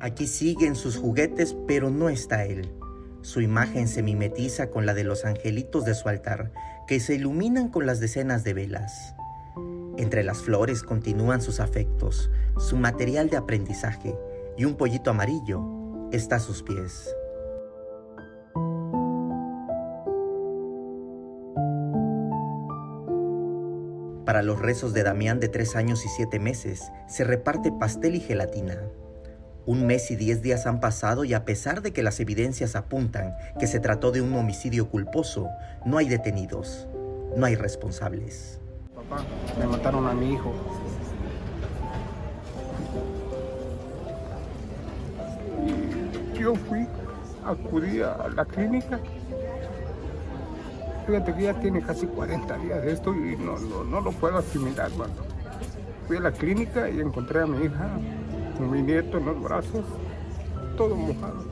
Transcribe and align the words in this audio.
Aquí 0.00 0.26
siguen 0.26 0.76
sus 0.76 0.96
juguetes, 0.96 1.54
pero 1.66 1.90
no 1.90 2.08
está 2.08 2.46
él. 2.46 2.72
Su 3.20 3.42
imagen 3.42 3.86
se 3.86 4.02
mimetiza 4.02 4.70
con 4.70 4.86
la 4.86 4.94
de 4.94 5.04
los 5.04 5.26
angelitos 5.26 5.84
de 5.84 5.94
su 5.94 6.08
altar, 6.08 6.52
que 6.86 7.00
se 7.00 7.16
iluminan 7.16 7.68
con 7.68 7.84
las 7.84 8.00
decenas 8.00 8.42
de 8.42 8.54
velas. 8.54 9.14
Entre 9.98 10.22
las 10.22 10.38
flores 10.38 10.82
continúan 10.82 11.42
sus 11.42 11.60
afectos, 11.60 12.30
su 12.58 12.76
material 12.76 13.28
de 13.28 13.36
aprendizaje, 13.36 14.16
y 14.56 14.64
un 14.64 14.76
pollito 14.76 15.10
amarillo 15.10 15.62
está 16.12 16.36
a 16.36 16.40
sus 16.40 16.62
pies. 16.62 17.14
Para 24.24 24.42
los 24.42 24.60
rezos 24.60 24.94
de 24.94 25.02
Damián 25.02 25.40
de 25.40 25.48
tres 25.48 25.76
años 25.76 26.06
y 26.06 26.08
siete 26.08 26.38
meses, 26.38 26.90
se 27.06 27.24
reparte 27.24 27.70
pastel 27.70 28.14
y 28.14 28.20
gelatina. 28.20 28.80
Un 29.66 29.86
mes 29.86 30.10
y 30.10 30.16
diez 30.16 30.42
días 30.42 30.66
han 30.66 30.80
pasado 30.80 31.24
y 31.24 31.34
a 31.34 31.44
pesar 31.44 31.82
de 31.82 31.92
que 31.92 32.02
las 32.02 32.18
evidencias 32.20 32.76
apuntan 32.76 33.34
que 33.58 33.66
se 33.66 33.80
trató 33.80 34.10
de 34.10 34.20
un 34.20 34.34
homicidio 34.34 34.88
culposo, 34.88 35.48
no 35.84 35.98
hay 35.98 36.08
detenidos, 36.08 36.88
no 37.36 37.46
hay 37.46 37.54
responsables. 37.54 38.58
Papá, 38.94 39.24
me 39.58 39.66
mataron 39.66 40.06
a 40.06 40.14
mi 40.14 40.32
hijo. 40.34 40.54
yo 46.40 46.54
fui, 46.54 46.86
acudí 47.44 48.00
a 48.00 48.28
la 48.34 48.44
clínica. 48.44 48.98
Fíjate 51.06 51.34
que 51.34 51.42
ya 51.42 51.54
tiene 51.60 51.82
casi 51.82 52.06
40 52.06 52.56
días 52.58 52.82
de 52.82 52.92
esto 52.92 53.14
y 53.14 53.36
no, 53.36 53.58
no, 53.58 54.00
lo 54.00 54.12
puedo 54.12 54.38
asimilar, 54.38 54.90
mano. 54.92 55.12
Fui 56.06 56.16
a 56.16 56.20
la 56.20 56.32
clínica 56.32 56.88
y 56.88 57.00
encontré 57.00 57.42
a 57.42 57.46
mi 57.46 57.66
hija 57.66 57.90
mi 58.66 58.82
nieto 58.82 59.18
en 59.18 59.26
los 59.26 59.42
brazos, 59.42 59.84
todo 60.76 60.94
mojado. 60.96 61.44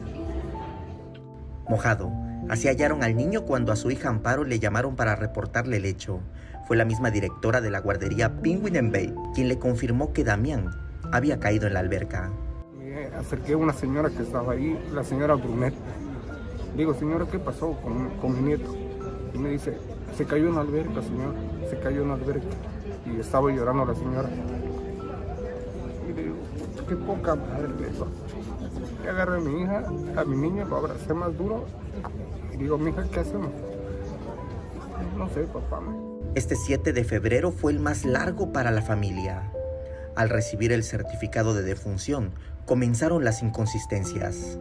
Mojado. 1.69 2.13
Así 2.49 2.69
hallaron 2.69 3.03
al 3.03 3.17
niño 3.17 3.43
cuando 3.43 3.73
a 3.73 3.77
su 3.77 3.91
hija 3.91 4.09
Amparo 4.09 4.45
le 4.45 4.59
llamaron 4.59 4.97
para 4.97 5.17
reportarle 5.17 5.77
el 5.77 5.85
hecho. 5.85 6.21
Fue 6.67 6.77
la 6.77 6.85
misma 6.85 7.11
directora 7.11 7.61
de 7.61 7.71
la 7.71 7.81
guardería 7.81 8.41
Penguin 8.41 8.91
Bay 8.91 9.15
quien 9.35 9.49
le 9.49 9.59
confirmó 9.59 10.13
que 10.13 10.25
Damián 10.25 10.71
había 11.13 11.39
caído 11.41 11.67
en 11.67 11.75
la 11.75 11.81
alberca. 11.81 12.31
Me 12.79 13.07
acerqué 13.17 13.53
a 13.53 13.57
una 13.57 13.73
señora 13.73 14.11
que 14.11 14.23
estaba 14.23 14.53
ahí, 14.53 14.79
la 14.93 15.05
señora 15.05 15.35
Brunet. 15.35 15.75
Digo, 16.77 16.95
señora, 16.95 17.27
¿qué 17.31 17.39
pasó 17.39 17.73
con, 17.83 18.11
con 18.21 18.35
mi 18.35 18.49
nieto? 18.49 18.75
Y 19.35 19.39
me 19.39 19.51
dice, 19.51 19.77
se 20.17 20.25
cayó 20.25 20.49
en 20.49 20.55
la 20.55 20.61
alberca, 20.63 21.03
señor, 21.03 21.35
se 21.69 21.79
cayó 21.79 22.03
en 22.03 22.09
la 22.09 22.15
alberca. 22.15 22.47
Y 23.07 23.21
estaba 23.21 23.51
llorando 23.51 23.85
la 23.85 23.95
señora 23.95 24.29
qué 26.15 26.97
poca 26.97 27.35
madre 27.35 27.69
Y 29.05 29.09
agarré 29.09 29.37
a 29.37 29.41
mi 29.41 29.63
hija, 29.63 29.85
a 30.17 30.25
mi 30.25 30.37
niño, 30.37 30.67
lo 30.67 31.15
más 31.15 31.37
duro 31.37 31.67
y 32.53 32.57
digo, 32.57 32.79
mi 32.79 32.91
hija, 32.91 33.05
¿qué 33.13 33.21
hacemos? 33.21 33.51
No 35.17 35.29
sé, 35.31 35.43
papá. 35.43 35.81
Este 36.35 36.57
7 36.57 36.93
de 36.93 37.05
febrero 37.05 37.51
fue 37.51 37.73
el 37.73 37.81
más 37.81 38.05
largo 38.05 38.53
para 38.53 38.71
la 38.71 38.83
familia. 38.83 39.53
Al 40.17 40.29
recibir 40.29 40.73
el 40.73 40.85
certificado 40.85 41.55
de 41.55 41.63
defunción, 41.63 42.33
comenzaron 42.67 43.25
las 43.25 43.43
inconsistencias. 43.43 44.59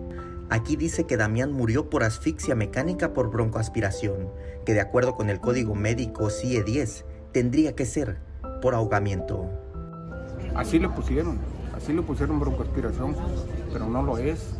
Aquí 0.49 0.75
dice 0.75 1.05
que 1.05 1.17
Damián 1.17 1.51
murió 1.51 1.89
por 1.89 2.03
asfixia 2.03 2.55
mecánica 2.55 3.13
por 3.13 3.29
broncoaspiración, 3.29 4.31
que 4.65 4.73
de 4.73 4.81
acuerdo 4.81 5.15
con 5.15 5.29
el 5.29 5.39
código 5.41 5.75
médico 5.75 6.29
CIE 6.29 6.63
10 6.63 7.05
tendría 7.33 7.75
que 7.75 7.85
ser 7.85 8.17
por 8.61 8.73
ahogamiento. 8.73 9.66
Así 10.57 10.79
le 10.79 10.89
pusieron. 10.89 11.37
Así 11.75 11.93
le 11.93 12.01
pusieron 12.01 12.39
broncoaspiración, 12.39 13.15
pero 13.71 13.85
no 13.85 14.01
lo 14.01 14.17
es. 14.17 14.55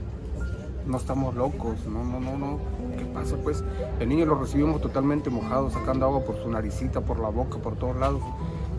No 0.85 0.97
estamos 0.97 1.35
locos, 1.35 1.85
no, 1.87 2.03
no, 2.03 2.19
no, 2.19 2.37
no. 2.37 2.59
¿Qué 2.97 3.03
pasa? 3.05 3.35
Pues 3.43 3.63
el 3.99 4.07
niño 4.07 4.25
lo 4.25 4.35
recibimos 4.35 4.79
totalmente 4.79 5.29
mojado, 5.29 5.69
sacando 5.69 6.05
agua 6.05 6.23
por 6.23 6.41
su 6.41 6.49
naricita, 6.49 7.01
por 7.01 7.19
la 7.19 7.29
boca, 7.29 7.57
por 7.57 7.75
todos 7.75 7.97
lados. 7.97 8.21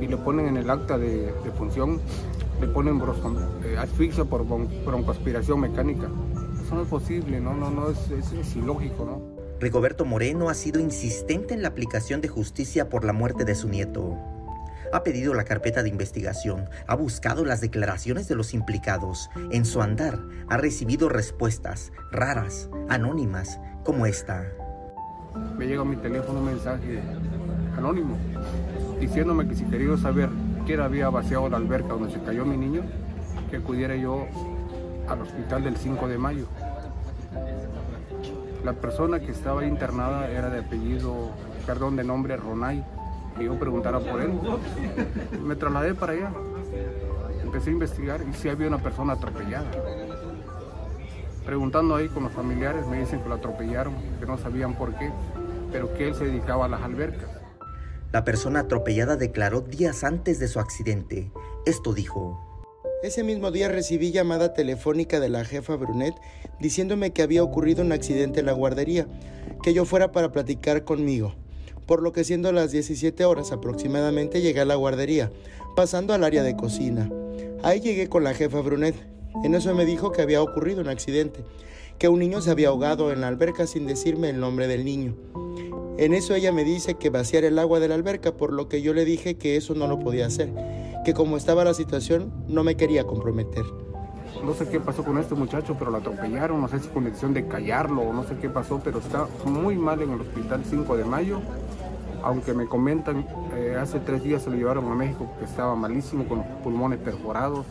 Y 0.01 0.07
le 0.07 0.17
ponen 0.17 0.47
en 0.47 0.57
el 0.57 0.71
acta 0.71 0.97
de, 0.97 1.34
función, 1.59 2.01
le 2.61 2.69
ponen 2.69 3.03
eh, 3.65 3.77
asfixia 3.77 4.25
por 4.25 4.47
broncoaspiración 4.47 5.61
mecánica. 5.61 6.09
Eso 6.65 6.77
no 6.77 6.83
es 6.83 6.89
posible, 6.89 7.41
no, 7.41 7.53
no, 7.53 7.71
no, 7.71 7.91
es, 7.91 8.11
es 8.11 8.57
ilógico, 8.57 9.05
¿no? 9.05 9.39
Rigoberto 9.61 10.05
Moreno 10.05 10.49
ha 10.49 10.55
sido 10.55 10.81
insistente 10.81 11.53
en 11.53 11.62
la 11.62 11.69
aplicación 11.69 12.21
de 12.21 12.28
justicia 12.28 12.89
por 12.89 13.05
la 13.05 13.12
muerte 13.12 13.45
de 13.45 13.57
su 13.57 13.69
nieto 13.69 14.17
ha 14.93 15.03
pedido 15.03 15.34
la 15.34 15.44
carpeta 15.44 15.82
de 15.82 15.88
investigación, 15.88 16.69
ha 16.87 16.94
buscado 16.94 17.44
las 17.44 17.60
declaraciones 17.60 18.28
de 18.28 18.34
los 18.34 18.54
implicados. 18.54 19.31
En 19.50 19.65
su 19.65 19.82
andar 19.82 20.19
ha 20.49 20.56
recibido 20.56 21.09
respuestas 21.09 21.93
raras, 22.10 22.69
anónimas, 22.88 23.60
como 23.84 24.06
esta. 24.06 24.44
Me 25.56 25.66
llega 25.66 25.82
a 25.82 25.84
mi 25.84 25.97
teléfono 25.97 26.41
un 26.41 26.47
mensaje 26.47 27.00
anónimo 27.77 28.16
diciéndome 29.00 29.47
que 29.47 29.54
si 29.54 29.65
quería 29.65 29.97
saber 29.97 30.28
quién 30.66 30.81
había 30.81 31.09
vaciado 31.09 31.48
la 31.48 31.56
alberca 31.56 31.88
donde 31.88 32.12
se 32.12 32.21
cayó 32.21 32.44
mi 32.44 32.56
niño, 32.56 32.82
que 33.50 33.59
acudiera 33.59 33.94
yo 33.97 34.27
al 35.09 35.22
hospital 35.22 35.65
del 35.65 35.77
5 35.77 36.09
de 36.09 36.19
mayo. 36.19 36.47
La 38.65 38.72
persona 38.72 39.21
que 39.21 39.31
estaba 39.31 39.65
internada 39.65 40.28
era 40.28 40.50
de 40.50 40.60
apellido, 40.60 41.31
perdón, 41.65 41.97
de 41.97 42.04
nombre 42.04 42.37
Ronay 42.37 42.84
y 43.41 43.44
yo 43.44 43.59
preguntara 43.59 44.00
por 44.00 44.21
él. 44.21 44.32
Me 45.43 45.56
trasladé 45.56 45.94
para 45.94 46.12
allá. 46.12 46.32
Empecé 47.43 47.71
a 47.71 47.72
investigar 47.72 48.21
y 48.28 48.34
si 48.34 48.49
había 48.49 48.69
una 48.69 48.82
persona 48.82 49.15
atropellada. 49.15 49.71
Preguntando 51.44 51.97
ahí 51.97 52.09
con 52.09 52.25
los 52.25 52.32
familiares 52.32 52.87
me 52.87 53.00
dicen 53.00 53.21
que 53.21 53.28
lo 53.28 53.37
atropellaron, 53.37 53.94
que 54.21 54.27
no 54.27 54.37
sabían 54.37 54.75
por 54.75 54.94
qué, 54.98 55.10
pero 55.72 55.94
que 55.94 56.09
él 56.09 56.15
se 56.15 56.27
dedicaba 56.27 56.66
a 56.66 56.69
las 56.69 56.82
albercas. 56.82 57.31
La 58.12 58.25
persona 58.25 58.60
atropellada 58.60 59.16
declaró 59.16 59.60
días 59.60 60.04
antes 60.04 60.38
de 60.38 60.48
su 60.48 60.60
accidente. 60.60 61.31
Esto 61.65 61.94
dijo. 61.94 62.44
Ese 63.03 63.22
mismo 63.22 63.50
día 63.50 63.69
recibí 63.69 64.10
llamada 64.10 64.54
telefónica 64.54 65.21
de 65.21 65.28
la 65.28 65.44
jefa 65.44 65.77
Brunet 65.77 66.15
diciéndome 66.59 67.12
que 67.12 67.22
había 67.22 67.44
ocurrido 67.44 67.82
un 67.82 67.93
accidente 67.93 68.41
en 68.41 68.47
la 68.47 68.53
guardería, 68.53 69.06
que 69.62 69.72
yo 69.72 69.84
fuera 69.84 70.10
para 70.10 70.32
platicar 70.32 70.84
conmigo 70.84 71.34
por 71.88 72.03
lo 72.03 72.12
que 72.12 72.22
siendo 72.22 72.53
las 72.53 72.71
17 72.71 73.25
horas 73.25 73.50
aproximadamente 73.50 74.43
llegué 74.43 74.60
a 74.60 74.66
la 74.66 74.75
guardería, 74.75 75.32
pasando 75.75 76.12
al 76.12 76.22
área 76.22 76.43
de 76.43 76.54
cocina. 76.54 77.10
Ahí 77.62 77.81
llegué 77.81 78.09
con 78.09 78.22
la 78.22 78.34
jefa 78.34 78.60
Brunet. 78.60 78.94
En 79.43 79.54
eso 79.54 79.75
me 79.75 79.87
dijo 79.87 80.12
que 80.12 80.21
había 80.21 80.43
ocurrido 80.43 80.82
un 80.82 80.88
accidente, 80.88 81.41
que 81.98 82.09
un 82.09 82.19
niño 82.19 82.43
se 82.43 82.50
había 82.50 82.69
ahogado 82.69 83.10
en 83.10 83.22
la 83.22 83.28
alberca 83.28 83.66
sin 83.66 83.87
decirme 83.87 84.28
el 84.28 84.38
nombre 84.38 84.69
del 84.69 84.84
niño. 84.84 85.16
En 85.97 86.12
eso 86.12 86.34
ella 86.34 86.53
me 86.53 86.62
dice 86.62 86.94
que 86.94 87.09
vaciar 87.09 87.44
el 87.44 87.59
agua 87.59 87.81
de 87.81 87.88
la 87.88 87.94
alberca, 87.94 88.37
por 88.37 88.53
lo 88.53 88.69
que 88.69 88.82
yo 88.82 88.93
le 88.93 89.06
dije 89.06 89.38
que 89.38 89.56
eso 89.56 89.75
no 89.75 89.88
lo 89.88 89.98
podía 89.98 90.27
hacer, 90.27 90.50
que 91.06 91.15
como 91.15 91.38
estaba 91.38 91.65
la 91.65 91.75
situación 91.75 92.32
no 92.48 92.65
me 92.65 92.77
quería 92.77 93.04
comprometer. 93.04 93.65
No 94.44 94.54
sé 94.54 94.69
qué 94.69 94.81
pasó 94.81 95.04
con 95.04 95.19
este 95.19 95.34
muchacho, 95.34 95.76
pero 95.78 95.91
lo 95.91 95.99
atropellaron, 95.99 96.60
no 96.60 96.69
sé 96.69 96.78
si 96.78 96.88
con 96.88 97.04
decisión 97.04 97.34
de 97.34 97.47
callarlo 97.47 98.03
o 98.03 98.12
no 98.12 98.25
sé 98.25 98.37
qué 98.37 98.49
pasó, 98.49 98.81
pero 98.82 98.99
está 98.99 99.26
muy 99.44 99.76
mal 99.76 100.00
en 100.03 100.10
el 100.10 100.21
hospital 100.21 100.62
5 100.65 100.97
de 100.97 101.04
mayo 101.04 101.41
aunque 102.22 102.53
me 102.53 102.66
comentan, 102.66 103.27
eh, 103.54 103.77
hace 103.81 104.00
tres 104.00 104.22
días 104.22 104.43
se 104.43 104.50
lo 104.50 104.56
llevaron 104.56 104.91
a 104.91 104.94
México 104.94 105.31
que 105.38 105.44
estaba 105.44 105.75
malísimo, 105.75 106.27
con 106.27 106.38
los 106.38 106.47
pulmones 106.62 106.98
perforados, 106.98 107.66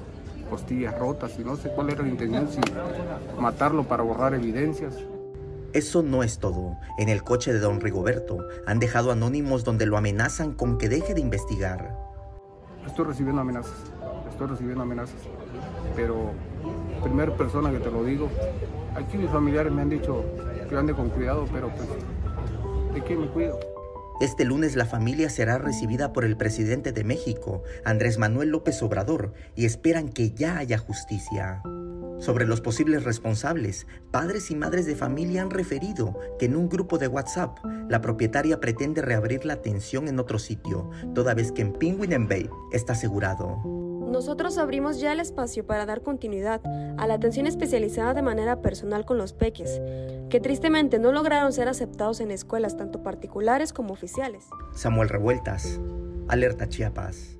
costillas 0.49 0.97
rotas 0.97 1.37
y 1.39 1.43
no 1.43 1.55
sé 1.55 1.69
cuál 1.69 1.89
era 1.89 2.03
la 2.03 2.09
intención, 2.09 2.47
si 2.49 2.59
matarlo 3.39 3.83
para 3.83 4.03
borrar 4.03 4.33
evidencias. 4.33 4.95
Eso 5.73 6.01
no 6.01 6.23
es 6.23 6.39
todo. 6.39 6.77
En 6.97 7.09
el 7.09 7.23
coche 7.23 7.51
de 7.53 7.59
don 7.59 7.81
Rigoberto 7.81 8.39
han 8.65 8.79
dejado 8.79 9.11
anónimos 9.11 9.63
donde 9.63 9.85
lo 9.85 9.97
amenazan 9.97 10.53
con 10.53 10.77
que 10.77 10.89
deje 10.89 11.13
de 11.13 11.21
investigar. 11.21 11.95
Estoy 12.85 13.05
recibiendo 13.05 13.41
amenazas, 13.41 13.75
estoy 14.31 14.47
recibiendo 14.47 14.83
amenazas, 14.83 15.19
pero 15.95 16.31
primera 17.07 17.35
persona 17.35 17.71
que 17.71 17.79
te 17.79 17.91
lo 17.91 18.03
digo, 18.03 18.29
aquí 18.95 19.17
mis 19.17 19.29
familiares 19.29 19.71
me 19.71 19.81
han 19.81 19.89
dicho 19.89 20.23
que 20.69 20.75
ande 20.75 20.93
con 20.93 21.09
cuidado, 21.09 21.45
pero 21.51 21.69
pues, 21.69 21.87
¿de 22.93 23.03
qué 23.03 23.15
me 23.15 23.27
cuido? 23.27 23.59
Este 24.19 24.45
lunes 24.45 24.75
la 24.75 24.85
familia 24.85 25.29
será 25.29 25.59
recibida 25.59 26.11
por 26.11 26.25
el 26.25 26.37
presidente 26.37 26.91
de 26.91 27.03
México, 27.03 27.61
Andrés 27.85 28.17
Manuel 28.17 28.49
López 28.49 28.81
Obrador, 28.81 29.33
y 29.55 29.65
esperan 29.65 30.09
que 30.09 30.31
ya 30.31 30.57
haya 30.57 30.79
justicia. 30.79 31.61
Sobre 32.19 32.47
los 32.47 32.61
posibles 32.61 33.03
responsables, 33.03 33.85
padres 34.09 34.49
y 34.49 34.55
madres 34.55 34.87
de 34.87 34.95
familia 34.95 35.43
han 35.43 35.51
referido 35.51 36.17
que 36.39 36.47
en 36.47 36.55
un 36.55 36.67
grupo 36.67 36.97
de 36.97 37.07
WhatsApp 37.07 37.59
la 37.89 38.01
propietaria 38.01 38.59
pretende 38.59 39.03
reabrir 39.03 39.45
la 39.45 39.53
atención 39.53 40.07
en 40.07 40.19
otro 40.19 40.39
sitio, 40.39 40.89
toda 41.13 41.35
vez 41.35 41.51
que 41.51 41.61
en 41.61 41.73
Penguin 41.73 42.27
Bay 42.27 42.49
está 42.71 42.93
asegurado. 42.93 43.86
Nosotros 44.09 44.57
abrimos 44.57 44.99
ya 44.99 45.11
el 45.11 45.19
espacio 45.19 45.65
para 45.65 45.85
dar 45.85 46.01
continuidad 46.01 46.61
a 46.97 47.07
la 47.07 47.15
atención 47.15 47.45
especializada 47.45 48.13
de 48.13 48.21
manera 48.21 48.61
personal 48.61 49.05
con 49.05 49.17
los 49.17 49.33
peques, 49.33 49.81
que 50.29 50.39
tristemente 50.39 50.97
no 50.97 51.11
lograron 51.11 51.51
ser 51.51 51.67
aceptados 51.67 52.21
en 52.21 52.31
escuelas 52.31 52.77
tanto 52.77 53.03
particulares 53.03 53.73
como 53.73 53.93
oficiales. 53.93 54.47
Samuel 54.73 55.09
Revueltas, 55.09 55.79
Alerta 56.27 56.67
Chiapas. 56.67 57.36